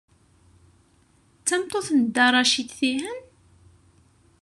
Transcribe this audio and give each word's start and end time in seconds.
D 1.39 1.43
tameṭṭut 1.47 1.87
n 1.97 1.99
Dda 2.03 2.27
Racid, 2.33 2.69
tihin? 2.77 3.19